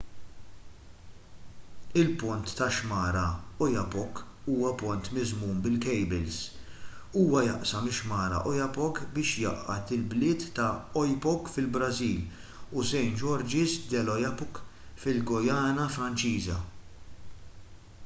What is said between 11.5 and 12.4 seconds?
fil-brażil